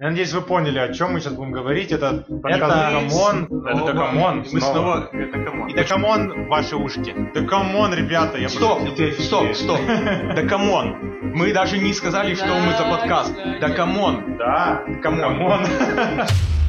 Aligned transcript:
Я 0.00 0.08
надеюсь, 0.08 0.32
вы 0.32 0.40
поняли, 0.40 0.78
о 0.78 0.90
чем 0.94 1.12
мы 1.12 1.20
сейчас 1.20 1.34
будем 1.34 1.52
говорить. 1.52 1.92
Это 1.92 2.24
Это- 2.44 2.90
Come 2.90 3.21
on. 3.21 3.44
Это 3.44 3.76
Снова. 3.76 3.92
Come 3.92 4.23
on. 4.23 4.46
Мы 4.50 4.60
снова... 4.62 5.10
Это 5.12 5.38
come 5.44 5.58
on. 5.58 5.68
И 5.68 5.74
да 5.74 5.84
come 5.84 6.27
on 6.27 6.48
ваши 6.48 6.74
ушки. 6.74 7.14
Да 7.34 7.42
come 7.44 7.71
on, 7.71 7.92
ребята, 7.92 8.38
я 8.38 8.48
Стоп, 8.48 8.80
стоп, 9.18 9.54
стоп. 9.54 9.78
Да 10.34 10.42
come 10.48 10.75
on. 10.75 10.96
Мы 11.34 11.52
даже 11.52 11.76
не 11.76 11.92
сказали, 11.92 12.34
что 12.34 12.46
мы 12.46 12.72
за 12.78 12.84
подкаст. 12.84 13.34
Да 13.60 13.68
come 13.68 14.08
on. 14.08 14.38
Да, 14.38 14.82
Come 15.02 15.39
on. 15.39 15.66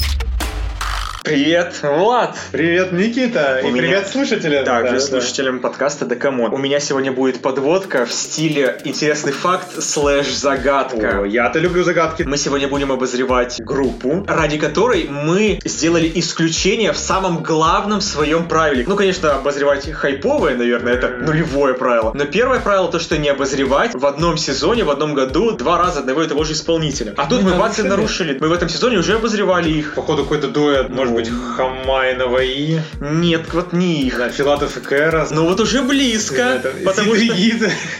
Привет, 1.24 1.76
Влад! 1.84 2.36
Привет, 2.52 2.92
Никита. 2.94 3.62
У 3.64 3.68
И 3.68 3.72
меня- 3.72 3.82
привет, 3.84 4.08
слушатели. 4.08 4.64
Также 4.66 4.94
Да, 4.94 4.98
да. 4.98 5.00
слушателям 5.00 5.60
подкаста 5.60 6.06
Да 6.06 6.16
come 6.16 6.36
on. 6.36 6.52
У 6.52 6.58
меня 6.58 6.80
сегодня 6.80 7.12
будет 7.12 7.42
подводка 7.44 8.08
в 8.08 8.12
стиле 8.12 8.82
интересный 8.86 9.32
факт 9.32 9.82
слэш 9.84 10.34
загадка. 10.34 11.20
О, 11.22 11.26
я-то 11.26 11.60
люблю 11.60 11.84
загадки. 11.84 12.24
Мы 12.24 12.38
сегодня 12.38 12.68
будем 12.68 12.92
обозревать 12.92 13.62
группу, 13.64 14.26
ради 14.28 14.58
которой 14.58 15.08
мы 15.10 15.60
сделали 15.64 16.12
исключение 16.16 16.92
в 16.92 16.98
самом 16.98 17.44
главном 17.44 18.02
своем 18.02 18.48
правиле. 18.48 18.84
Ну, 18.88 18.96
конечно, 18.96 19.36
обозревать 19.36 19.90
хайповое, 19.92 20.58
наверное, 20.58 20.94
это 20.94 21.08
нулевое 21.08 21.76
правило. 21.76 22.12
Но 22.16 22.26
первое 22.26 22.60
правило 22.60 22.92
то, 22.92 23.00
что 23.00 23.20
не 23.20 23.30
обозревать 23.30 23.92
в 23.94 24.06
одном 24.08 24.38
сезоне, 24.38 24.84
в 24.86 24.90
одном 24.90 25.14
году 25.14 25.52
два 25.52 25.78
раза 25.78 26.00
одного 26.00 26.24
и 26.24 26.28
того 26.28 26.44
же 26.46 26.54
исполнителя. 26.54 27.14
А 27.16 27.28
тут 27.28 27.44
Мы 27.44 27.52
мы 27.52 27.60
бац 27.60 27.78
и 27.78 27.84
нарушили. 27.84 27.90
нарушили. 28.34 28.38
Мы 28.42 28.50
в 28.50 28.54
этом 28.54 28.70
сезоне 28.70 28.98
уже 28.98 29.16
обозревали 29.18 29.70
их. 29.70 29.94
Походу 29.94 30.24
какой-то 30.24 30.48
дуэт, 30.48 30.90
может 30.90 31.11
Ну. 31.12 31.16
быть, 31.18 31.30
Хамали 31.58 32.40
и 32.40 32.46
Наваи 32.46 32.80
Нет, 33.00 33.42
вот 33.54 33.74
не 33.74 34.04
их. 34.04 34.18
да, 34.18 34.30
Филатов 34.30 34.78
и 34.78 34.82
Карас. 34.82 35.32
Ну 35.32 35.46
вот 35.48 35.60
уже 35.60 35.82
близко, 35.82 36.42
Это- 36.42 36.74
потому 36.84 37.16
что 37.16 37.26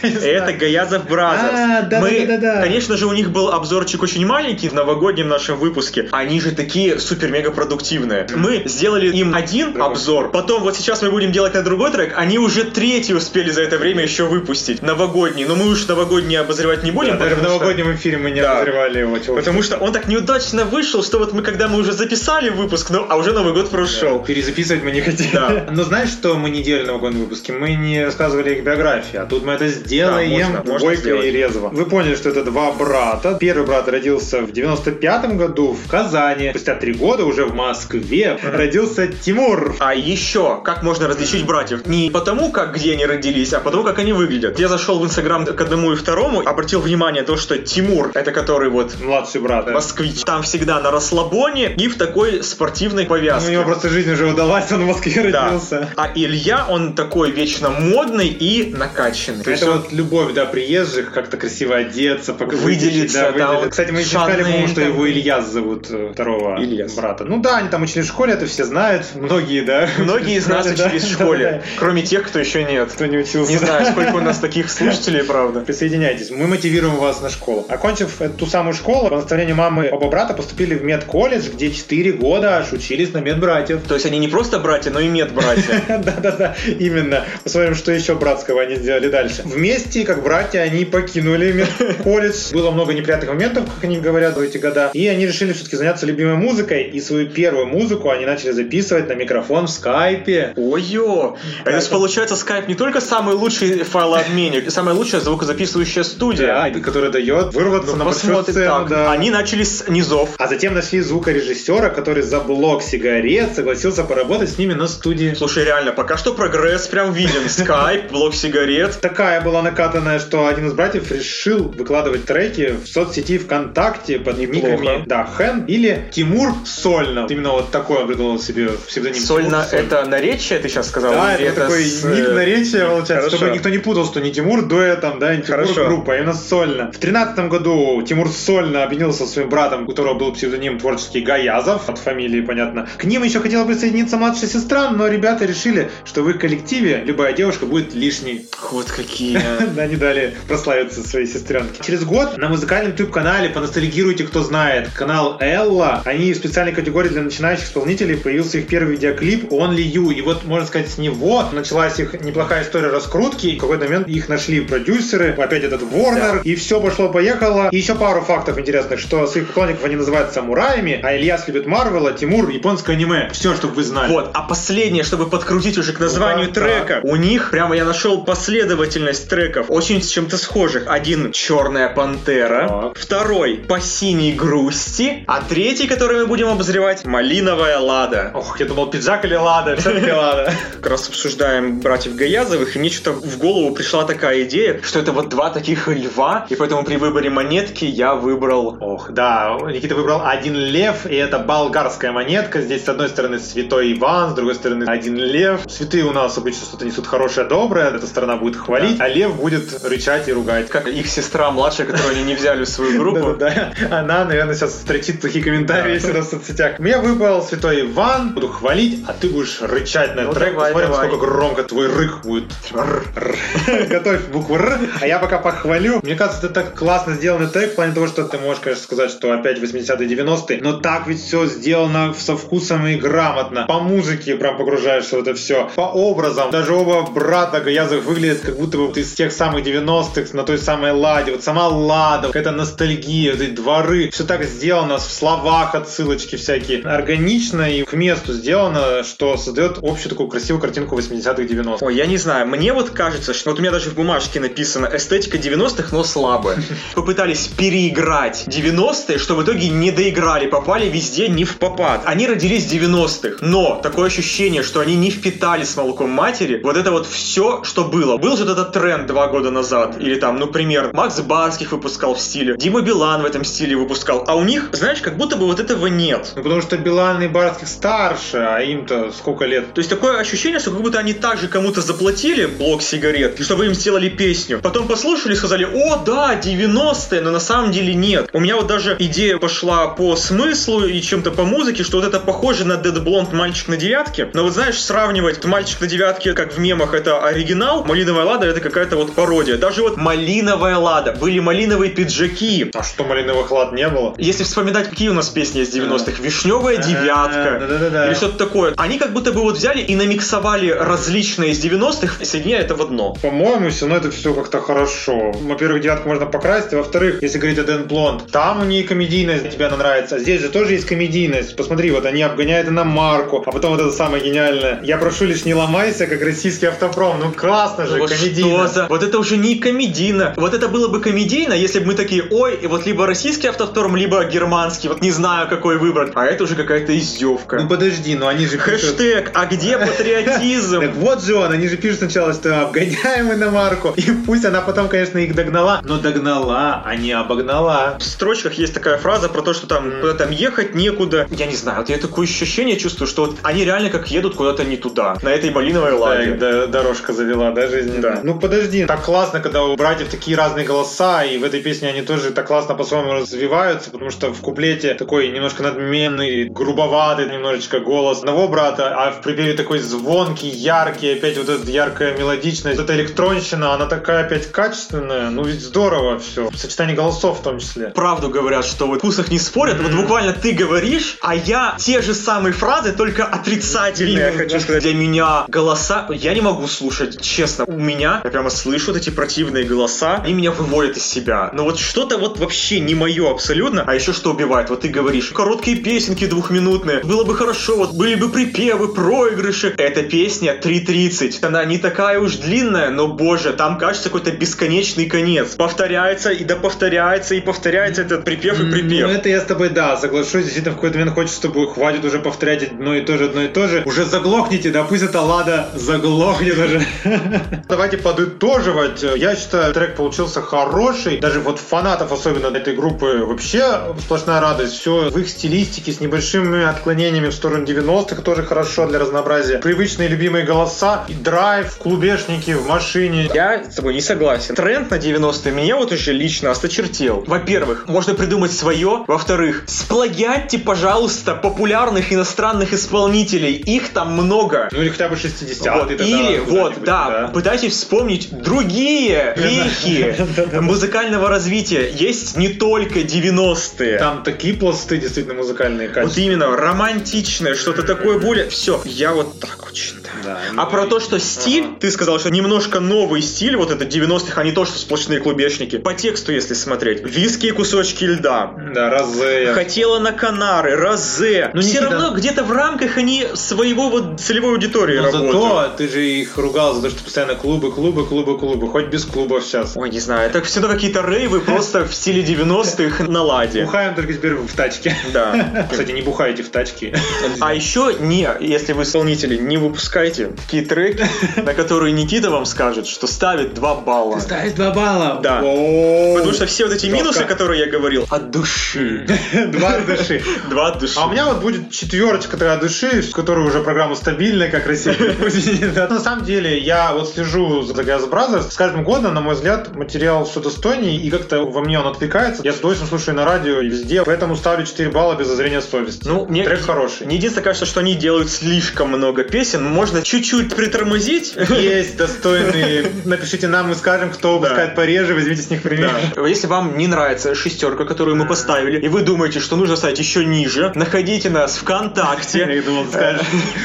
это 0.02 0.52
Gayazov 0.52 1.06
Brothers. 1.08 1.52
А, 1.54 1.82
да, 1.82 2.00
Мы, 2.00 2.26
да, 2.26 2.38
да, 2.38 2.54
да. 2.56 2.62
конечно 2.62 2.96
же, 2.96 3.06
у 3.06 3.12
них 3.12 3.30
был 3.30 3.48
обзорчик 3.50 4.02
очень 4.02 4.26
маленький 4.26 4.68
в 4.68 4.74
новогоднем 4.74 5.28
нашем 5.28 5.58
выпуске. 5.58 6.08
Они 6.12 6.40
же 6.40 6.52
такие 6.52 6.98
супер-мега 6.98 7.50
продуктивные. 7.50 8.26
Мы 8.34 8.62
сделали 8.66 9.08
им 9.14 9.34
один 9.34 9.80
обзор, 9.80 10.30
потом 10.30 10.62
вот 10.62 10.76
сейчас 10.76 11.02
мы 11.02 11.10
будем 11.10 11.32
делать 11.32 11.54
на 11.54 11.62
другой 11.62 11.90
трек. 11.90 12.14
Они 12.16 12.38
уже 12.38 12.64
третий 12.64 13.14
успели 13.14 13.50
за 13.50 13.62
это 13.62 13.78
время 13.78 14.02
еще 14.02 14.24
выпустить. 14.24 14.82
Новогодний. 14.82 15.44
Но 15.44 15.54
мы 15.56 15.68
уж 15.68 15.86
новогодний 15.86 16.38
обозревать 16.38 16.82
не 16.82 16.90
будем. 16.90 17.12
Да, 17.18 17.24
даже 17.24 17.34
в 17.34 17.38
потому 17.38 17.54
что- 17.56 17.64
новогоднем 17.64 17.94
эфире 17.94 18.18
мы 18.18 18.30
не 18.30 18.40
Да. 18.40 18.52
обозревали 18.56 18.98
его. 19.00 19.16
Потому 19.34 19.62
что 19.62 19.76
он 19.76 19.92
так 19.92 20.08
неудачно 20.08 20.64
вышел, 20.64 21.02
что 21.02 21.18
вот 21.18 21.32
мы, 21.32 21.42
когда 21.42 21.68
мы 21.68 21.78
уже 21.78 21.92
записали 21.92 22.50
выпуск, 22.50 22.90
а 23.08 23.16
уже 23.16 23.32
Новый 23.32 23.52
год 23.52 23.70
прошел. 23.70 24.20
Перезаписывать 24.24 24.82
мы 24.84 24.90
не 24.90 25.00
хотели. 25.00 25.30
Да. 25.32 25.66
Но 25.70 25.82
знаешь, 25.84 26.10
что 26.10 26.34
мы 26.36 26.50
не 26.50 26.62
делали 26.62 26.86
новогодние 26.86 27.24
выпуски? 27.24 27.52
Мы 27.52 27.74
не 27.74 28.04
рассказывали 28.04 28.54
их 28.54 28.64
биографии, 28.64 29.16
а 29.16 29.26
тут 29.26 29.44
мы 29.44 29.52
это 29.52 29.68
сделаем 29.68 30.30
Да, 30.40 30.46
можно, 30.60 30.72
можно 30.72 30.86
бойко 30.88 31.00
сделать. 31.02 31.24
и 31.26 31.30
резво. 31.30 31.68
Вы 31.68 31.86
поняли, 31.86 32.14
что 32.14 32.28
это 32.30 32.44
два 32.44 32.72
брата. 32.72 33.36
Первый 33.40 33.66
брат 33.66 33.88
родился 33.88 34.40
в 34.42 34.52
95 34.52 35.36
году 35.36 35.72
в 35.74 35.88
Казани. 35.88 36.50
Спустя 36.50 36.74
три 36.74 36.92
года 36.92 37.24
уже 37.24 37.44
в 37.46 37.54
Москве 37.54 38.38
родился 38.42 39.06
Тимур. 39.08 39.74
А 39.78 39.94
еще, 39.94 40.60
как 40.64 40.82
можно 40.82 41.08
различить 41.08 41.44
братьев? 41.46 41.86
Не 41.86 42.10
потому, 42.10 42.50
как 42.52 42.74
где 42.74 42.92
они 42.92 43.06
родились, 43.06 43.52
а 43.52 43.60
потому, 43.60 43.82
как 43.84 43.98
они 43.98 44.12
выглядят. 44.12 44.58
Я 44.58 44.68
зашел 44.68 44.98
в 44.98 45.04
Инстаграм 45.04 45.44
к 45.44 45.60
одному 45.60 45.92
и 45.92 45.96
второму, 45.96 46.40
обратил 46.44 46.80
внимание 46.80 47.22
то, 47.22 47.36
что 47.36 47.58
Тимур, 47.58 48.10
это 48.14 48.32
который 48.32 48.68
вот 48.70 48.94
Младший 49.00 49.40
брат. 49.40 49.66
да. 49.66 49.72
москвич, 49.72 50.20
там 50.24 50.42
всегда 50.42 50.80
на 50.80 50.90
расслабоне 50.90 51.74
и 51.76 51.88
в 51.88 51.96
такой 51.96 52.42
спортивной 52.42 52.91
Ну, 53.02 53.06
повязке. 53.06 53.48
У 53.50 53.52
него 53.52 53.64
просто 53.64 53.88
жизнь 53.88 54.10
уже 54.10 54.26
удалась, 54.26 54.70
он 54.72 54.82
в 54.84 54.86
Москве 54.86 55.30
Да. 55.30 55.44
родился. 55.46 55.88
А 55.96 56.10
Илья, 56.14 56.66
он 56.68 56.94
такой 56.94 57.30
вечно 57.30 57.70
модный 57.70 58.28
и 58.28 58.72
накачанный. 58.74 59.44
То 59.44 59.50
есть 59.50 59.62
это 59.62 59.72
он- 59.72 59.78
вот 59.78 59.92
любовь, 59.92 60.32
да, 60.34 60.44
приезжих, 60.46 61.12
как-то 61.12 61.36
красиво 61.36 61.76
одеться, 61.76 62.34
пока 62.34 62.56
Выделиться, 62.56 63.18
да, 63.18 63.24
да, 63.24 63.30
выделиться. 63.32 63.54
вот 63.60 63.70
Кстати, 63.70 63.90
мы 63.90 63.98
не 63.98 64.04
Шанель 64.04 64.24
сказали, 64.34 64.42
по-моему, 64.42 64.68
что 64.68 64.80
его 64.80 65.06
Ильяс 65.08 65.46
зовут, 65.48 65.86
э, 65.90 66.10
второго 66.12 66.58
Ильяс. 66.62 66.92
брата. 66.92 67.24
Ну 67.24 67.40
да, 67.40 67.58
они 67.58 67.68
там 67.68 67.82
учились 67.82 68.06
в 68.06 68.08
школе, 68.08 68.34
это 68.34 68.46
все 68.46 68.64
знают, 68.64 69.06
многие, 69.14 69.62
да. 69.62 69.88
Многие 69.98 70.36
из 70.36 70.46
нас 70.46 70.66
Да, 70.66 70.86
учились 70.86 71.04
в 71.04 71.08
да, 71.18 71.24
школе, 71.24 71.44
да. 71.44 71.62
кроме 71.78 72.02
тех, 72.02 72.22
кто 72.24 72.38
еще 72.38 72.64
нет. 72.64 72.90
Кто 72.92 73.06
не 73.06 73.18
учился. 73.18 73.50
Не 73.52 73.58
знаю, 73.58 73.86
сколько 73.86 74.14
у 74.16 74.20
нас 74.20 74.38
таких 74.38 74.70
слушателей, 74.70 75.22
правда. 75.24 75.60
Присоединяйтесь, 75.60 76.30
мы 76.30 76.46
мотивируем 76.46 76.96
вас 76.96 77.20
на 77.20 77.30
школу. 77.30 77.66
Окончив 77.68 78.20
эту 78.20 78.46
самую 78.46 78.74
школу, 78.74 79.08
по 79.08 79.16
наставлению 79.16 79.56
мамы 79.56 79.88
оба 79.90 80.08
брата 80.08 80.34
поступили 80.34 80.74
в 80.74 80.84
медколледж, 80.84 81.48
где 81.52 81.70
4 81.70 82.12
года 82.12 82.58
аж 82.58 82.72
учились 82.82 83.12
на 83.12 83.18
медбратьев. 83.18 83.80
То 83.86 83.94
есть 83.94 84.06
они 84.06 84.18
не 84.18 84.28
просто 84.28 84.58
братья, 84.58 84.90
но 84.90 84.98
и 84.98 85.08
медбратья. 85.08 85.82
Да-да-да, 85.88 86.56
именно. 86.66 87.24
Посмотрим, 87.44 87.74
что 87.76 87.92
еще 87.92 88.14
братского 88.14 88.62
они 88.62 88.74
сделали 88.74 89.08
дальше. 89.08 89.42
Вместе, 89.44 90.04
как 90.04 90.22
братья, 90.22 90.60
они 90.60 90.84
покинули 90.84 91.52
медколледж. 91.52 92.52
Было 92.52 92.70
много 92.72 92.92
неприятных 92.92 93.30
моментов, 93.30 93.64
как 93.72 93.84
они 93.84 93.98
говорят, 94.00 94.36
в 94.36 94.40
эти 94.40 94.58
года. 94.58 94.90
И 94.94 95.06
они 95.06 95.26
решили 95.26 95.52
все-таки 95.52 95.76
заняться 95.76 96.06
любимой 96.06 96.34
музыкой. 96.34 96.82
И 96.84 97.00
свою 97.00 97.28
первую 97.28 97.66
музыку 97.66 98.10
они 98.10 98.26
начали 98.26 98.50
записывать 98.50 99.08
на 99.08 99.12
микрофон 99.12 99.66
в 99.66 99.70
скайпе. 99.70 100.52
Ой-ё! 100.56 101.36
Это 101.64 101.80
же 101.80 101.88
получается 101.88 102.34
Skype 102.34 102.66
не 102.66 102.74
только 102.74 103.00
самый 103.00 103.34
лучший 103.34 103.84
файлообменник, 103.84 104.70
самая 104.70 104.94
лучшая 104.94 105.20
звукозаписывающая 105.20 106.02
студия. 106.02 106.46
Да, 106.48 106.68
и 106.68 106.80
который 106.80 107.10
дает 107.10 107.54
вырваться 107.54 107.92
Ну, 107.92 107.98
на 107.98 108.04
большую 108.06 108.42
сцену. 108.42 109.08
Они 109.08 109.30
начали 109.30 109.62
с 109.62 109.88
низов. 109.88 110.30
А 110.38 110.48
затем 110.48 110.74
нашли 110.74 111.00
звукорежиссера, 111.00 111.90
который 111.90 112.22
за 112.22 112.40
блок 112.72 112.82
сигарет 112.82 113.54
согласился 113.54 114.02
поработать 114.02 114.48
с 114.48 114.56
ними 114.56 114.72
на 114.72 114.88
студии. 114.88 115.34
Слушай, 115.34 115.64
реально, 115.64 115.92
пока 115.92 116.16
что 116.16 116.32
прогресс 116.32 116.86
прям 116.86 117.12
виден. 117.12 117.42
Skype, 117.46 118.10
блок 118.10 118.34
сигарет. 118.34 118.98
Такая 118.98 119.42
была 119.42 119.60
накатанная, 119.60 120.18
что 120.18 120.46
один 120.46 120.68
из 120.68 120.72
братьев 120.72 121.12
решил 121.12 121.68
выкладывать 121.68 122.24
треки 122.24 122.74
в 122.82 122.86
соцсети 122.86 123.36
ВКонтакте 123.36 124.18
под 124.18 124.38
никами 124.38 125.04
да, 125.04 125.24
Хэн 125.24 125.66
или 125.66 126.08
Тимур 126.12 126.54
Сольно. 126.64 127.26
Именно 127.28 127.50
вот 127.50 127.70
такой 127.70 127.98
он 127.98 128.06
придумал 128.06 128.38
себе 128.38 128.70
псевдоним. 128.88 129.20
Сольно 129.20 129.66
это 129.70 130.06
наречие, 130.06 130.58
ты 130.58 130.70
сейчас 130.70 130.88
сказал? 130.88 131.12
Да, 131.12 131.34
это 131.34 131.62
такой 131.62 131.84
ник 131.84 132.28
э, 132.28 132.32
наречия, 132.32 132.86
получается, 132.86 133.36
чтобы 133.36 133.52
никто 133.52 133.68
не 133.68 133.78
путал, 133.78 134.06
что 134.06 134.20
не 134.20 134.32
Тимур 134.32 134.62
дуэтом, 134.62 135.18
да, 135.18 135.36
не 135.36 135.42
Тимур 135.42 135.66
группа, 135.74 136.14
а 136.14 136.16
именно 136.16 136.32
сольно. 136.32 136.90
В 136.90 136.96
тринадцатом 136.96 137.50
году 137.50 138.00
Тимур 138.00 138.30
сольно 138.30 138.82
объединился 138.82 139.26
со 139.26 139.32
своим 139.32 139.50
братом, 139.50 139.84
у 139.84 139.86
которого 139.88 140.14
был 140.14 140.32
псевдоним 140.32 140.78
творческий 140.78 141.20
Гаязов, 141.20 141.90
от 141.90 141.98
фамилии, 141.98 142.40
понятно. 142.40 142.61
К 142.98 143.04
ним 143.04 143.22
еще 143.22 143.40
хотела 143.40 143.64
присоединиться 143.64 144.16
младшая 144.16 144.48
сестра, 144.48 144.90
но 144.90 145.08
ребята 145.08 145.44
решили, 145.44 145.90
что 146.04 146.22
в 146.22 146.30
их 146.30 146.38
коллективе 146.38 147.02
любая 147.04 147.32
девушка 147.32 147.66
будет 147.66 147.94
лишней. 147.94 148.46
Вот 148.70 148.90
какие. 148.90 149.40
Да, 149.72 149.86
не 149.86 149.96
дали 149.96 150.34
прославиться 150.48 151.06
своей 151.06 151.26
сестренке. 151.26 151.82
Через 151.82 152.04
год 152.04 152.36
на 152.36 152.48
музыкальном 152.48 152.92
YouTube-канале 152.92 153.48
«Поностальгируйте, 153.48 154.24
кто 154.24 154.42
знает» 154.42 154.90
канал 154.90 155.38
ELLO, 155.40 156.02
они 156.04 156.32
в 156.32 156.36
специальной 156.36 156.74
категории 156.74 157.08
для 157.08 157.22
начинающих 157.22 157.66
исполнителей 157.66 158.16
появился 158.16 158.58
их 158.58 158.66
первый 158.66 158.92
видеоклип 158.92 159.52
Only 159.52 159.82
You. 159.82 160.12
И 160.12 160.20
вот, 160.20 160.44
можно 160.44 160.66
сказать, 160.66 160.90
с 160.90 160.98
него 160.98 161.44
началась 161.52 161.98
их 161.98 162.20
неплохая 162.20 162.64
история 162.64 162.88
раскрутки. 162.88 163.46
И 163.46 163.56
в 163.56 163.60
какой-то 163.60 163.84
момент 163.84 164.08
их 164.08 164.28
нашли 164.28 164.60
продюсеры, 164.60 165.32
опять 165.32 165.64
этот 165.64 165.82
Warner, 165.82 166.42
и 166.44 166.54
все 166.54 166.80
пошло-поехало. 166.80 167.68
И 167.70 167.76
еще 167.76 167.94
пару 167.94 168.22
фактов 168.22 168.58
интересных, 168.58 168.98
что 169.00 169.26
своих 169.26 169.48
поклонников 169.48 169.84
они 169.84 169.96
называют 169.96 170.32
самураями, 170.32 171.00
а 171.02 171.14
Ильяс 171.14 171.46
любит 171.48 171.66
Марвела, 171.66 172.12
Тимур 172.12 172.41
японское 172.50 172.92
аниме. 172.92 173.30
Все, 173.32 173.54
чтобы 173.54 173.74
вы 173.74 173.84
знали. 173.84 174.12
Вот, 174.12 174.30
а 174.34 174.42
последнее, 174.42 175.04
чтобы 175.04 175.28
подкрутить 175.28 175.78
уже 175.78 175.92
к 175.92 176.00
названию 176.00 176.48
Ну, 176.48 176.52
да, 176.52 176.60
трека, 176.60 177.00
у 177.02 177.16
них 177.16 177.50
прямо 177.50 177.76
я 177.76 177.84
нашел 177.84 178.22
последовательность 178.24 179.28
треков, 179.28 179.66
очень 179.68 180.02
с 180.02 180.08
чем-то 180.08 180.36
схожих. 180.38 180.84
Один 180.86 181.32
Черная 181.32 181.88
пантера, 181.88 182.68
Так. 182.68 182.98
второй 182.98 183.56
По 183.56 183.80
синей 183.80 184.32
грусти, 184.32 185.24
а 185.26 185.42
третий, 185.42 185.86
который 185.86 186.18
мы 186.18 186.26
будем 186.26 186.48
обозревать, 186.48 187.04
Малиновая 187.04 187.78
лада. 187.78 188.30
Ох, 188.34 188.60
я 188.60 188.66
думал, 188.66 188.86
пиджак 188.90 189.24
или 189.24 189.34
Лада. 189.34 189.76
Все-таки 189.76 190.10
Лада. 190.12 190.52
Как 190.74 190.86
раз 190.90 191.08
обсуждаем 191.08 191.80
братьев 191.80 192.14
Гаязовых, 192.14 192.76
и 192.76 192.78
мне 192.78 192.90
что-то 192.90 193.12
в 193.12 193.38
голову 193.38 193.74
пришла 193.74 194.04
такая 194.04 194.42
идея, 194.42 194.80
что 194.82 194.98
это 194.98 195.12
вот 195.12 195.28
два 195.28 195.50
таких 195.50 195.88
льва, 195.88 196.46
и 196.50 196.54
поэтому 196.54 196.84
при 196.84 196.96
выборе 196.96 197.30
монетки 197.30 197.84
я 197.84 198.14
выбрал 198.14 198.76
Ох, 198.80 199.10
да, 199.10 199.56
Никита 199.68 199.94
выбрал 199.94 200.22
один 200.24 200.54
лев, 200.56 201.06
и 201.06 201.14
это 201.14 201.38
болгарская 201.38 202.12
монетка. 202.32 202.62
Здесь 202.62 202.84
с 202.84 202.88
одной 202.88 203.08
стороны 203.10 203.38
святой 203.38 203.92
Иван, 203.92 204.30
с 204.30 204.34
другой 204.34 204.54
стороны 204.54 204.84
один 204.84 205.16
лев. 205.16 205.60
Святые 205.68 206.04
у 206.04 206.12
нас 206.12 206.38
обычно 206.38 206.64
что-то 206.64 206.86
несут 206.86 207.06
хорошее, 207.06 207.46
доброе, 207.46 207.90
эта 207.90 208.06
сторона 208.06 208.36
будет 208.36 208.56
хвалить, 208.56 208.98
а 209.00 209.08
лев 209.08 209.36
будет 209.36 209.84
рычать 209.84 210.28
и 210.28 210.32
ругать. 210.32 210.68
как 210.70 210.88
их 210.88 211.08
сестра 211.08 211.50
младшая, 211.50 211.86
которую 211.86 212.12
они 212.14 212.22
не 212.24 212.34
взяли 212.34 212.64
в 212.64 212.68
свою 212.68 212.98
группу. 212.98 213.34
Да-да-да. 213.34 213.98
Она, 213.98 214.24
наверное, 214.24 214.54
сейчас 214.54 214.74
строчит 214.76 215.20
плохие 215.20 215.44
комментарии 215.44 215.98
сюда 215.98 216.22
в 216.22 216.24
соцсетях. 216.24 216.78
Мне 216.78 216.96
выпал 216.98 217.42
святой 217.42 217.82
Иван, 217.82 218.30
буду 218.32 218.48
хвалить, 218.48 219.04
а 219.06 219.12
ты 219.12 219.28
будешь 219.28 219.60
рычать 219.60 220.14
на 220.16 220.22
Ну, 220.22 220.30
этот 220.30 220.42
трек. 220.42 220.54
давай, 220.54 220.72
Посмотрим, 220.72 220.94
сколько 221.10 221.26
громко 221.26 221.62
твой 221.64 221.88
рык 221.88 222.22
будет. 222.22 222.44
Готовь 223.88 224.28
букву 224.28 224.56
Р, 224.56 224.78
а 225.00 225.06
я 225.06 225.18
пока 225.18 225.38
похвалю. 225.38 226.00
Мне 226.02 226.14
кажется, 226.14 226.46
это 226.46 226.54
так 226.62 226.74
классно 226.74 227.12
сделанный 227.14 227.48
трек 227.48 227.72
в 227.72 227.74
плане 227.74 227.92
того, 227.92 228.06
что 228.06 228.24
ты 228.24 228.38
можешь, 228.38 228.62
конечно, 228.62 228.84
сказать, 228.84 229.10
что 229.10 229.32
опять 229.32 229.58
80-е, 229.58 230.08
90-е, 230.08 230.60
но 230.62 230.72
так 230.74 231.06
ведь 231.06 231.20
все 231.20 231.46
сделано 231.46 232.12
в 232.12 232.21
со 232.22 232.36
вкусом 232.36 232.86
и 232.86 232.96
грамотно. 232.96 233.66
По 233.66 233.80
музыке 233.80 234.36
прям 234.36 234.56
погружаешься 234.56 235.16
в 235.16 235.20
это 235.20 235.34
все. 235.34 235.70
По 235.74 235.82
образам. 235.82 236.50
Даже 236.50 236.74
оба 236.74 237.02
брата 237.02 237.60
Гаязов 237.60 238.04
выглядят 238.04 238.40
как 238.40 238.56
будто 238.56 238.78
бы 238.78 238.86
вот 238.86 238.96
из 238.96 239.12
тех 239.12 239.32
самых 239.32 239.64
90-х 239.64 240.36
на 240.36 240.44
той 240.44 240.58
самой 240.58 240.92
ладе. 240.92 241.32
Вот 241.32 241.42
сама 241.42 241.68
лада, 241.68 242.28
какая-то 242.28 242.52
ностальгия, 242.52 243.32
вот 243.32 243.40
эти 243.42 243.50
дворы. 243.50 244.10
Все 244.10 244.24
так 244.24 244.44
сделано, 244.44 244.98
в 244.98 245.02
словах 245.02 245.74
отсылочки 245.74 246.36
всякие. 246.36 246.82
Органично 246.82 247.62
и 247.62 247.82
к 247.84 247.92
месту 247.92 248.32
сделано, 248.32 249.04
что 249.04 249.36
создает 249.36 249.78
общую 249.82 250.10
такую 250.10 250.28
красивую 250.28 250.60
картинку 250.60 250.98
80-х, 250.98 251.42
90-х. 251.42 251.84
Ой, 251.84 251.96
я 251.96 252.06
не 252.06 252.16
знаю, 252.16 252.46
мне 252.46 252.72
вот 252.72 252.90
кажется, 252.90 253.34
что 253.34 253.50
вот 253.50 253.58
у 253.58 253.62
меня 253.62 253.70
даже 253.70 253.90
в 253.90 253.94
бумажке 253.94 254.40
написано 254.40 254.90
эстетика 254.92 255.38
90-х, 255.38 255.88
но 255.92 256.04
слабая. 256.04 256.62
Попытались 256.94 257.48
переиграть 257.48 258.44
90-е, 258.46 259.18
что 259.18 259.34
в 259.34 259.42
итоге 259.42 259.68
не 259.68 259.90
доиграли, 259.90 260.46
попали 260.46 260.88
везде 260.88 261.28
не 261.28 261.44
в 261.44 261.58
попад. 261.58 262.02
Они 262.12 262.26
родились 262.26 262.66
в 262.66 262.70
90-х, 262.70 263.38
но 263.40 263.80
такое 263.82 264.08
ощущение, 264.08 264.62
что 264.62 264.80
они 264.80 264.96
не 264.96 265.10
впитали 265.10 265.64
с 265.64 265.74
молоком 265.78 266.10
матери 266.10 266.60
вот 266.62 266.76
это 266.76 266.90
вот 266.90 267.06
все, 267.06 267.64
что 267.64 267.84
было. 267.84 268.18
Был 268.18 268.36
же 268.36 268.44
вот 268.44 268.52
этот 268.52 268.74
тренд 268.74 269.06
два 269.06 269.28
года 269.28 269.50
назад, 269.50 269.96
или 269.98 270.16
там, 270.16 270.38
ну, 270.38 270.46
пример, 270.46 270.90
Макс 270.92 271.18
Барских 271.20 271.72
выпускал 271.72 272.14
в 272.14 272.20
стиле, 272.20 272.54
Дима 272.58 272.82
Билан 272.82 273.22
в 273.22 273.24
этом 273.24 273.44
стиле 273.44 273.76
выпускал, 273.76 274.24
а 274.28 274.34
у 274.34 274.44
них, 274.44 274.68
знаешь, 274.72 275.00
как 275.00 275.16
будто 275.16 275.36
бы 275.36 275.46
вот 275.46 275.58
этого 275.58 275.86
нет. 275.86 276.32
Ну, 276.36 276.42
потому 276.42 276.60
что 276.60 276.76
Билан 276.76 277.22
и 277.22 277.28
Барских 277.28 277.66
старше, 277.66 278.46
а 278.46 278.60
им-то 278.60 279.10
сколько 279.16 279.46
лет? 279.46 279.72
То 279.72 279.78
есть 279.78 279.88
такое 279.88 280.18
ощущение, 280.18 280.60
что 280.60 280.70
как 280.70 280.82
будто 280.82 280.98
они 280.98 281.14
также 281.14 281.48
кому-то 281.48 281.80
заплатили 281.80 282.44
блок 282.44 282.82
сигарет, 282.82 283.42
чтобы 283.42 283.64
им 283.64 283.72
сделали 283.72 284.10
песню. 284.10 284.60
Потом 284.62 284.86
послушали 284.86 285.32
и 285.32 285.36
сказали, 285.36 285.64
о, 285.64 285.96
да, 286.04 286.38
90-е, 286.38 287.22
но 287.22 287.30
на 287.30 287.40
самом 287.40 287.72
деле 287.72 287.94
нет. 287.94 288.28
У 288.34 288.40
меня 288.40 288.56
вот 288.56 288.66
даже 288.66 288.96
идея 288.98 289.38
пошла 289.38 289.86
по 289.86 290.14
смыслу 290.14 290.84
и 290.84 291.00
чем-то 291.00 291.30
по 291.30 291.44
музыке, 291.44 291.82
что 291.82 292.01
вот 292.02 292.08
это 292.08 292.18
похоже 292.18 292.64
на 292.64 292.72
Dead 292.72 293.04
Blonde 293.04 293.32
«Мальчик 293.32 293.68
на 293.68 293.76
девятке». 293.76 294.28
Но 294.34 294.42
вот 294.42 294.54
знаешь, 294.54 294.80
сравнивать 294.82 295.44
«Мальчик 295.44 295.80
на 295.80 295.86
девятке», 295.86 296.32
как 296.32 296.52
в 296.52 296.58
мемах, 296.58 296.94
это 296.94 297.24
оригинал, 297.24 297.84
«Малиновая 297.84 298.24
лада» 298.24 298.46
это 298.46 298.60
какая-то 298.60 298.96
вот 298.96 299.14
пародия. 299.14 299.56
Даже 299.56 299.82
вот 299.82 299.96
«Малиновая 299.96 300.78
лада», 300.78 301.12
были 301.12 301.38
малиновые 301.38 301.92
пиджаки. 301.92 302.70
А 302.74 302.82
что, 302.82 303.04
малиновых 303.04 303.50
лад 303.52 303.72
не 303.72 303.88
было? 303.88 304.14
Если 304.18 304.42
вспоминать, 304.42 304.90
какие 304.90 305.10
у 305.10 305.14
нас 305.14 305.28
песни 305.28 305.62
из 305.62 305.72
90-х, 305.72 306.20
«Вишневая 306.20 306.78
девятка», 306.78 308.06
или 308.08 308.14
что-то 308.14 308.36
такое. 308.36 308.74
Они 308.76 308.98
как 308.98 309.12
будто 309.12 309.32
бы 309.32 309.42
вот 309.42 309.56
взяли 309.56 309.80
и 309.80 309.94
намиксовали 309.94 310.70
различные 310.70 311.52
из 311.52 311.64
90-х, 311.64 312.16
и 312.20 312.24
соединяя 312.24 312.62
это 312.62 312.74
в 312.74 312.82
одно. 312.82 313.14
По-моему, 313.22 313.70
все 313.70 313.86
равно 313.86 313.98
это 313.98 314.10
все 314.10 314.34
как-то 314.34 314.60
хорошо. 314.60 315.30
Во-первых, 315.32 315.82
девятку 315.82 316.08
можно 316.08 316.26
покрасить, 316.26 316.72
а 316.72 316.78
во-вторых, 316.78 317.22
если 317.22 317.38
говорить 317.38 317.58
о 317.60 317.64
Дэн 317.64 317.84
Блонд, 317.84 318.30
там 318.32 318.62
у 318.62 318.64
нее 318.64 318.82
комедийность 318.82 319.50
тебе 319.50 319.66
она 319.66 319.76
нравится, 319.76 320.16
а 320.16 320.18
здесь 320.18 320.40
же 320.40 320.48
тоже 320.48 320.72
есть 320.72 320.86
комедийность. 320.86 321.54
Посмотри, 321.54 321.91
вот 321.92 322.06
они 322.06 322.22
обгоняют 322.22 322.68
иномарку, 322.68 323.42
а 323.46 323.50
потом 323.50 323.72
вот 323.72 323.80
это 323.80 323.90
самое 323.92 324.22
гениальное. 324.24 324.80
Я 324.82 324.96
прошу 324.98 325.24
лишь 325.26 325.44
не 325.44 325.54
ломайся, 325.54 326.06
как 326.06 326.20
российский 326.22 326.66
автопром. 326.66 327.20
Ну 327.20 327.32
классно 327.32 327.86
же, 327.86 327.98
Вот 327.98 328.10
комедийно. 328.10 328.66
что 328.66 328.68
за... 328.68 328.86
Вот 328.88 329.02
это 329.02 329.18
уже 329.18 329.36
не 329.36 329.56
комедийно. 329.56 330.34
Вот 330.36 330.54
это 330.54 330.68
было 330.68 330.88
бы 330.88 331.00
комедийно, 331.00 331.52
если 331.52 331.78
бы 331.80 331.86
мы 331.86 331.94
такие, 331.94 332.24
ой, 332.30 332.54
и 332.56 332.66
вот 332.66 332.86
либо 332.86 333.06
российский 333.06 333.48
автоторм, 333.48 333.96
либо 333.96 334.24
германский, 334.24 334.88
вот 334.88 335.00
не 335.02 335.10
знаю, 335.10 335.48
какой 335.48 335.78
выбрать. 335.78 336.12
А 336.14 336.24
это 336.24 336.44
уже 336.44 336.54
какая-то 336.54 336.96
издевка. 336.98 337.56
Ну 337.60 337.68
подожди, 337.68 338.14
ну 338.14 338.26
они 338.26 338.46
же 338.46 338.58
пишут... 338.58 338.96
Хэштег, 338.96 339.30
а 339.34 339.46
где 339.46 339.78
патриотизм? 340.16 340.80
Так 340.80 340.94
вот 340.94 341.22
же 341.22 341.34
он, 341.36 341.52
они 341.52 341.68
же 341.68 341.76
пишут 341.76 341.98
сначала, 341.98 342.32
что 342.32 342.62
обгоняем 342.62 343.32
иномарку. 343.32 343.92
И 343.96 344.02
пусть 344.26 344.44
она 344.44 344.60
потом, 344.60 344.88
конечно, 344.88 345.18
их 345.18 345.34
догнала, 345.34 345.80
но 345.84 345.98
догнала, 345.98 346.82
а 346.84 346.94
не 346.96 347.12
обогнала. 347.12 347.96
В 347.98 348.02
строчках 348.02 348.54
есть 348.54 348.74
такая 348.74 348.98
фраза 348.98 349.28
про 349.28 349.42
то, 349.42 349.52
что 349.52 349.66
там 349.66 349.90
куда 350.00 350.14
там 350.14 350.30
ехать 350.30 350.74
некуда. 350.74 351.26
Я 351.30 351.46
не 351.46 351.56
знаю, 351.56 351.81
вот 351.82 351.90
я 351.90 351.98
такое 351.98 352.26
ощущение 352.26 352.76
чувствую, 352.76 353.06
что 353.08 353.26
вот 353.26 353.36
они 353.42 353.64
реально 353.64 353.90
как 353.90 354.10
едут 354.10 354.34
куда-то 354.36 354.64
не 354.64 354.76
туда, 354.76 355.16
на 355.22 355.28
этой 355.28 355.50
малиновой 355.50 355.90
Да, 355.92 355.96
ладе. 355.98 356.32
до- 356.34 356.66
дорожка 356.68 357.12
завела, 357.12 357.50
да, 357.50 357.68
жизнь? 357.68 358.00
Да. 358.00 358.20
Ну 358.22 358.38
подожди, 358.38 358.84
так 358.86 359.02
классно, 359.04 359.40
когда 359.40 359.64
у 359.64 359.76
братьев 359.76 360.08
такие 360.08 360.36
разные 360.36 360.64
голоса, 360.64 361.24
и 361.24 361.38
в 361.38 361.44
этой 361.44 361.60
песне 361.60 361.88
они 361.88 362.02
тоже 362.02 362.30
так 362.30 362.46
классно 362.46 362.74
по-своему 362.74 363.12
развиваются, 363.12 363.90
потому 363.90 364.10
что 364.10 364.32
в 364.32 364.40
куплете 364.40 364.94
такой 364.94 365.28
немножко 365.28 365.62
надменный, 365.62 366.44
грубоватый 366.48 367.26
немножечко 367.30 367.80
голос 367.80 368.18
одного 368.18 368.48
брата, 368.48 368.94
а 368.96 369.10
в 369.10 369.20
припеве 369.22 369.54
такой 369.54 369.78
звонкий, 369.80 370.48
яркий, 370.48 371.12
опять 371.12 371.36
вот 371.38 371.48
эта 371.48 371.70
яркая 371.70 372.16
мелодичность, 372.16 372.78
вот 372.78 372.84
эта 372.84 372.94
электронщина, 373.00 373.74
она 373.74 373.86
такая 373.86 374.24
опять 374.24 374.50
качественная, 374.50 375.30
ну 375.30 375.44
ведь 375.44 375.60
здорово 375.60 376.18
все, 376.18 376.50
сочетание 376.54 376.94
голосов 376.96 377.40
в 377.40 377.42
том 377.42 377.58
числе. 377.58 377.88
Правду 377.88 378.28
говорят, 378.28 378.64
что 378.64 378.86
вот 378.86 378.96
в 378.96 378.98
вкусах 378.98 379.30
не 379.30 379.38
спорят. 379.38 379.80
Вот 379.80 379.92
буквально 379.92 380.32
ты 380.32 380.52
говоришь, 380.52 381.18
а 381.20 381.34
я 381.34 381.71
те 381.78 382.02
же 382.02 382.14
самые 382.14 382.52
фразы, 382.52 382.92
только 382.92 383.24
отрицательные, 383.24 384.32
я 384.32 384.32
хочу 384.32 384.60
сказать. 384.60 384.82
Для 384.82 384.94
меня 384.94 385.44
голоса, 385.48 386.06
я 386.10 386.34
не 386.34 386.40
могу 386.40 386.66
слушать, 386.66 387.20
честно. 387.20 387.64
У 387.66 387.78
меня, 387.78 388.20
я 388.24 388.30
прямо 388.30 388.50
слышу 388.50 388.92
вот 388.92 389.00
эти 389.00 389.10
противные 389.10 389.64
голоса, 389.64 390.20
они 390.24 390.34
меня 390.34 390.50
выводят 390.50 390.96
из 390.96 391.04
себя. 391.04 391.50
Но 391.52 391.64
вот 391.64 391.78
что-то 391.78 392.18
вот 392.18 392.38
вообще 392.38 392.80
не 392.80 392.94
мое 392.94 393.30
абсолютно. 393.30 393.84
А 393.86 393.94
еще 393.94 394.12
что 394.12 394.32
убивает? 394.32 394.70
Вот 394.70 394.82
ты 394.82 394.88
говоришь, 394.88 395.28
короткие 395.28 395.76
песенки 395.76 396.26
двухминутные. 396.26 397.00
Было 397.00 397.24
бы 397.24 397.34
хорошо, 397.34 397.76
вот 397.76 397.92
были 397.92 398.14
бы 398.14 398.28
припевы, 398.28 398.88
проигрыши. 398.94 399.74
Эта 399.76 400.02
песня 400.02 400.58
3.30. 400.60 401.44
Она 401.44 401.64
не 401.64 401.78
такая 401.78 402.18
уж 402.18 402.36
длинная, 402.36 402.90
но 402.90 403.08
боже, 403.08 403.52
там 403.52 403.78
кажется 403.78 404.08
какой-то 404.08 404.30
бесконечный 404.32 405.06
конец. 405.06 405.54
Повторяется 405.56 406.30
и 406.30 406.44
да 406.44 406.56
повторяется 406.56 407.34
и 407.34 407.40
повторяется 407.40 408.02
этот 408.02 408.24
припев 408.24 408.60
и 408.60 408.70
припев. 408.70 409.08
Ну, 409.08 409.14
это 409.14 409.28
я 409.28 409.40
с 409.40 409.44
тобой, 409.44 409.70
да, 409.70 409.96
соглашусь. 409.96 410.44
Действительно, 410.44 410.72
в 410.72 410.76
какой-то 410.76 410.98
момент 410.98 411.14
хочется, 411.14 411.38
чтобы 411.38 411.61
хватит 411.66 412.04
уже 412.04 412.18
повторять 412.18 412.62
одно 412.64 412.94
и 412.94 413.02
то 413.02 413.18
же, 413.18 413.26
одно 413.26 413.42
и 413.42 413.48
то 413.48 413.68
же. 413.68 413.82
Уже 413.84 414.04
заглохните, 414.04 414.70
да 414.70 414.84
пусть 414.84 415.02
эта 415.02 415.20
лада 415.20 415.70
заглохнет 415.74 416.58
уже. 416.58 416.82
Давайте 417.68 417.98
подытоживать. 417.98 419.02
Я 419.02 419.36
считаю, 419.36 419.72
трек 419.74 419.96
получился 419.96 420.42
хороший. 420.42 421.18
Даже 421.18 421.40
вот 421.40 421.58
фанатов, 421.58 422.12
особенно 422.12 422.48
этой 422.56 422.74
группы, 422.74 423.24
вообще 423.24 423.94
сплошная 424.00 424.40
радость. 424.40 424.74
Все 424.74 425.10
в 425.10 425.18
их 425.18 425.28
стилистике, 425.28 425.92
с 425.92 426.00
небольшими 426.00 426.64
отклонениями 426.64 427.28
в 427.28 427.34
сторону 427.34 427.64
90-х, 427.64 428.22
тоже 428.22 428.42
хорошо 428.42 428.86
для 428.86 428.98
разнообразия. 428.98 429.58
Привычные 429.58 430.08
любимые 430.08 430.44
голоса, 430.44 431.04
и 431.08 431.14
драйв, 431.14 431.76
клубешники 431.78 432.52
в 432.52 432.66
машине. 432.66 433.30
Я 433.34 433.64
с 433.64 433.74
тобой 433.74 433.94
не 433.94 434.00
согласен. 434.00 434.54
Тренд 434.54 434.90
на 434.90 434.96
90-е 434.96 435.52
меня 435.52 435.76
вот 435.76 435.92
уже 435.92 436.12
лично 436.12 436.50
осточертел. 436.50 437.24
Во-первых, 437.26 437.86
можно 437.88 438.14
придумать 438.14 438.52
свое. 438.52 439.04
Во-вторых, 439.06 439.64
сплагиатьте, 439.66 440.58
пожалуйста, 440.58 441.34
популярных 441.42 442.12
иностранных 442.12 442.72
исполнителей. 442.72 443.52
Их 443.54 443.90
там 443.90 444.12
много. 444.12 444.68
Ну 444.72 444.80
или 444.82 444.88
хотя 444.88 445.08
бы 445.08 445.16
60-е. 445.16 445.70
Вот. 445.72 445.90
Или, 446.00 446.38
вот, 446.38 446.82
да, 446.84 447.30
пытайтесь 447.34 447.72
вспомнить 447.74 448.28
другие 448.32 449.34
вехи 449.36 450.14
музыкального 450.60 451.28
развития. 451.28 451.90
Есть 451.94 452.36
не 452.36 452.48
только 452.48 453.00
90-е. 453.00 453.98
Там 453.98 454.22
такие 454.22 454.54
пласты 454.54 454.98
действительно 454.98 455.34
музыкальные 455.34 455.88
Вот 455.88 455.94
качества. 455.94 456.20
именно 456.20 456.56
романтичное, 456.56 457.54
что-то 457.54 457.82
такое 457.82 458.18
более... 458.18 458.48
Все, 458.48 458.80
я 458.84 459.12
вот 459.12 459.40
так 459.40 459.56
вот 459.64 459.74
считаю. 459.76 460.02
Да, 460.24 460.38
А 460.50 460.52
ну 460.52 460.70
про 460.70 460.84
и- 460.84 460.88
то, 460.88 461.00
что 461.00 461.18
стиль, 461.18 461.64
Ага. 461.64 461.76
ты 461.80 461.90
сказал, 461.90 462.18
что 462.20 462.30
немножко 462.30 462.80
новый 462.80 463.22
стиль, 463.22 463.56
вот 463.56 463.70
это 463.70 463.84
90-х, 463.84 464.40
они 464.40 464.52
тоже 464.52 464.72
сплошные 464.72 465.20
клубешники. 465.20 465.78
По 465.78 465.94
тексту, 465.94 466.32
если 466.32 466.54
смотреть. 466.54 467.02
Виски 467.04 467.46
и 467.46 467.50
кусочки 467.50 468.04
льда. 468.04 468.52
Да, 468.74 468.90
Розе. 468.90 469.52
Хотела 469.54 469.98
на 469.98 470.12
Канары, 470.12 470.76
Розе. 470.76 471.31
Ну, 471.52 471.60
Все 471.60 471.70
Никита- 471.80 471.90
равно 471.90 472.10
где-то 472.14 472.44
в 472.44 472.52
рамках 472.52 472.96
они 472.98 473.26
своего 473.34 473.88
вот 473.88 474.20
целевой 474.20 474.52
аудитории 474.52 474.98
Но 474.98 475.04
работают. 475.06 475.32
зато 475.32 475.72
ты 475.76 475.88
же 475.88 476.04
их 476.06 476.36
ругал 476.36 476.74
за 476.74 476.82
то, 476.82 476.90
что 476.90 477.02
постоянно 477.04 477.34
клубы, 477.34 477.72
клубы, 477.72 478.06
клубы, 478.06 478.38
клубы. 478.38 478.68
Хоть 478.68 478.86
без 478.86 479.04
клубов 479.04 479.44
сейчас. 479.44 479.72
Ой, 479.76 479.90
не 479.90 480.00
знаю, 480.00 480.28
это 480.28 480.42
все 480.42 480.60
равно 480.60 480.74
какие-то 480.76 481.02
рейвы 481.06 481.40
просто 481.40 481.84
в 481.86 481.94
стиле 481.94 482.22
90-х 482.22 483.04
на 483.04 483.22
ладе. 483.22 483.64
Бухаем 483.64 483.94
только 483.94 484.12
теперь 484.12 484.34
в 484.34 484.52
тачке. 484.54 484.96
Да. 485.12 485.66
Кстати, 485.70 485.92
не 485.92 486.02
бухайте 486.02 486.42
в 486.42 486.48
тачке. 486.50 486.94
А 487.40 487.54
еще 487.54 487.94
не, 488.00 488.28
если 488.40 488.72
вы 488.72 488.82
исполнители, 488.84 489.36
не 489.36 489.56
выпускайте 489.58 490.26
такие 490.28 490.64
треки, 490.64 491.06
на 491.36 491.54
которые 491.54 491.92
Никита 491.92 492.30
вам 492.30 492.44
скажет, 492.46 492.86
что 492.86 493.06
ставит 493.06 493.54
2 493.54 493.74
балла. 493.76 494.20
Ставишь 494.20 494.52
два 494.52 494.70
балла. 494.70 495.20
Да. 495.22 495.36
Потому 495.40 496.32
что 496.32 496.46
все 496.46 496.64
вот 496.66 496.74
эти 496.74 496.86
минусы, 496.86 497.24
которые 497.24 497.60
я 497.60 497.66
говорил, 497.66 498.06
от 498.10 498.30
души. 498.30 499.06
Два 499.48 499.76
от 499.76 499.86
души. 499.86 500.22
Два 500.48 500.68
от 500.68 500.78
души. 500.78 500.94
А 500.98 501.06
у 501.06 501.10
меня 501.10 501.21
вот 501.26 501.42
будет 501.42 501.70
четверочка 501.70 502.36
от 502.52 502.60
души, 502.60 503.02
в 503.02 503.12
которой 503.12 503.46
уже 503.46 503.60
программа 503.62 503.94
стабильная, 503.94 504.50
как 504.50 504.66
Россия. 504.66 504.94
На 505.88 506.00
самом 506.00 506.24
деле, 506.24 506.58
я 506.58 506.92
вот 506.92 507.10
слежу 507.10 507.62
за 507.62 507.74
The 507.74 507.84
Gas 507.84 508.10
Brothers. 508.10 508.50
С 508.50 508.56
каждым 508.56 508.84
годом, 508.84 509.14
на 509.14 509.20
мой 509.20 509.34
взгляд, 509.34 509.74
материал 509.74 510.24
все 510.24 510.40
достойнее, 510.40 510.96
и 510.96 511.10
как-то 511.10 511.44
во 511.44 511.60
мне 511.60 511.78
он 511.78 511.86
откликается. 511.86 512.42
Я 512.44 512.52
с 512.52 512.58
удовольствием 512.58 512.88
слушаю 512.88 513.14
на 513.14 513.24
радио 513.24 513.60
и 513.60 513.68
везде, 513.68 514.02
поэтому 514.04 514.36
ставлю 514.36 514.66
4 514.66 514.90
балла 514.90 515.14
без 515.14 515.26
зазрения 515.26 515.60
совести. 515.60 516.06
Ну, 516.06 516.26
мне 516.26 516.44
Трек 516.44 516.62
хороший. 516.62 517.06
Мне 517.06 517.16
единственное 517.16 517.44
кажется, 517.44 517.66
что 517.66 517.80
они 517.80 517.94
делают 517.94 518.30
слишком 518.30 518.88
много 518.88 519.24
песен. 519.24 519.64
Можно 519.64 520.02
чуть-чуть 520.02 520.54
притормозить. 520.54 521.34
Есть 521.50 521.96
достойные. 521.96 522.86
Напишите 523.04 523.48
нам, 523.48 523.68
мы 523.68 523.74
скажем, 523.74 524.10
кто 524.10 524.38
выпускает 524.38 524.74
пореже, 524.74 525.14
возьмите 525.14 525.42
с 525.42 525.50
них 525.50 525.62
пример. 525.62 525.92
Если 526.16 526.46
вам 526.46 526.76
не 526.76 526.86
нравится 526.86 527.34
шестерка, 527.34 527.84
которую 527.84 528.16
мы 528.16 528.26
поставили, 528.26 528.80
и 528.80 528.88
вы 528.88 529.02
думаете, 529.02 529.40
что 529.40 529.56
нужно 529.56 529.76
ставить 529.76 529.98
еще 529.98 530.24
ниже, 530.24 530.72
находите 530.74 531.11
находите 531.12 531.28
нас 531.30 531.56
ВКонтакте. 531.58 532.62
Скажешь, 532.90 533.20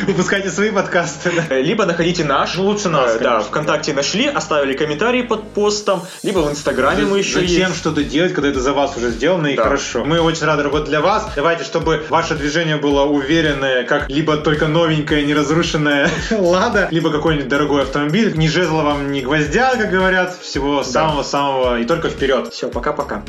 выпускайте 0.05 0.49
свои 0.49 0.69
подкасты. 0.69 1.31
Э, 1.49 1.61
Либо 1.61 1.85
находите 1.85 2.25
наш. 2.25 2.55
Ну, 2.57 2.65
лучше 2.65 2.89
нас, 2.89 3.15
Э, 3.15 3.19
Да. 3.19 3.39
ВКонтакте 3.39 3.93
нашли, 3.93 4.27
оставили 4.27 4.73
комментарий 4.73 5.23
под 5.23 5.49
постом, 5.53 6.01
либо 6.23 6.39
в 6.39 6.51
Инстаграме 6.51 7.03
мы 7.05 7.19
еще 7.19 7.39
Зачем 7.39 7.69
есть. 7.69 7.77
что-то 7.77 8.03
делать, 8.03 8.33
когда 8.33 8.49
это 8.49 8.59
за 8.59 8.73
вас 8.73 8.97
уже 8.97 9.11
сделано 9.11 9.47
и 9.47 9.55
хорошо? 9.55 10.03
Мы 10.03 10.19
очень 10.19 10.45
рады 10.45 10.63
работать 10.63 10.89
для 10.89 10.99
вас. 10.99 11.25
Давайте, 11.37 11.63
чтобы 11.63 12.03
ваше 12.09 12.35
движение 12.35 12.75
было 12.75 13.03
уверенное, 13.05 13.83
как 13.85 14.09
либо 14.09 14.35
только 14.35 14.67
новенькая, 14.67 15.23
неразрушенная 15.23 16.09
Лада, 16.31 16.89
либо 16.91 17.11
какой-нибудь 17.11 17.47
дорогой 17.47 17.83
автомобиль. 17.83 18.33
Ни 18.35 18.47
жезла 18.47 18.81
вам, 18.83 19.09
ни 19.13 19.21
гвоздя, 19.21 19.73
как 19.77 19.89
говорят. 19.89 20.37
Всего 20.41 20.83
самого-самого 20.83 21.79
и 21.79 21.85
только 21.85 22.09
вперед. 22.09 22.53
Все, 22.53 22.67
пока-пока. 22.67 23.23